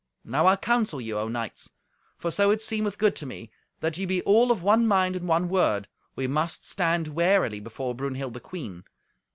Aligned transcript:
Now 0.25 0.47
I 0.47 0.55
counsel 0.55 0.99
you, 0.99 1.15
O 1.19 1.27
knights, 1.27 1.69
for 2.17 2.31
so 2.31 2.49
it 2.49 2.59
seemeth 2.59 2.97
good 2.97 3.15
to 3.17 3.27
me, 3.27 3.51
that 3.81 3.99
ye 3.99 4.07
be 4.07 4.23
all 4.23 4.51
of 4.51 4.63
one 4.63 4.87
mind 4.87 5.15
and 5.15 5.27
one 5.27 5.47
word; 5.47 5.87
we 6.15 6.25
must 6.25 6.67
stand 6.67 7.09
warily 7.09 7.59
before 7.59 7.93
Brunhild 7.93 8.33
the 8.33 8.39
queen. 8.39 8.83